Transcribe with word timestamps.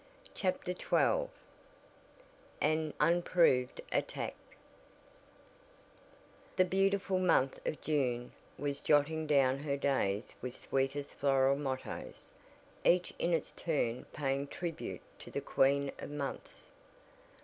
CHAPTER 0.33 0.73
XII 0.73 1.29
AN 2.59 2.91
UNPROVOKED 2.99 3.81
ATTACK 3.91 4.33
The 6.55 6.65
beautiful 6.65 7.19
month 7.19 7.63
of 7.67 7.81
June 7.81 8.31
was 8.57 8.79
jotting 8.79 9.27
down 9.27 9.59
her 9.59 9.77
days 9.77 10.33
with 10.41 10.53
sweetest 10.55 11.13
floral 11.13 11.55
mottoes 11.55 12.31
each 12.83 13.13
in 13.19 13.31
its 13.31 13.51
turn 13.51 14.05
paying 14.05 14.47
tribute 14.47 15.01
to 15.19 15.29
the 15.29 15.39
Queen 15.39 15.91
of 15.99 16.09
Months. 16.09 16.71